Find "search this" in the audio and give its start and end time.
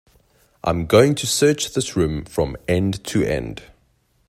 1.27-1.95